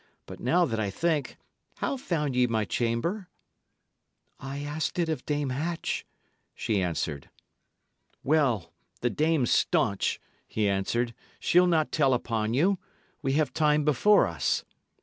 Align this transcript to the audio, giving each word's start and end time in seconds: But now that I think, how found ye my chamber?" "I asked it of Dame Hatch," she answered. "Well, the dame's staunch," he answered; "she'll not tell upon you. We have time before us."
But 0.25 0.39
now 0.39 0.65
that 0.65 0.79
I 0.79 0.89
think, 0.89 1.37
how 1.77 1.95
found 1.95 2.35
ye 2.35 2.47
my 2.47 2.65
chamber?" 2.65 3.29
"I 4.39 4.63
asked 4.63 4.97
it 4.97 5.09
of 5.09 5.27
Dame 5.27 5.51
Hatch," 5.51 6.07
she 6.55 6.81
answered. 6.81 7.29
"Well, 8.23 8.73
the 9.01 9.11
dame's 9.11 9.51
staunch," 9.51 10.19
he 10.47 10.67
answered; 10.67 11.13
"she'll 11.39 11.67
not 11.67 11.91
tell 11.91 12.15
upon 12.15 12.55
you. 12.55 12.79
We 13.21 13.33
have 13.33 13.53
time 13.53 13.85
before 13.85 14.25
us." 14.25 14.65